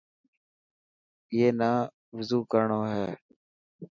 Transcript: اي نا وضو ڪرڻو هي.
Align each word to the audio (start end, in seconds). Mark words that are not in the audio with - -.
اي 1.33 1.45
نا 1.59 1.69
وضو 2.15 2.39
ڪرڻو 2.51 2.79
هي. 2.93 3.07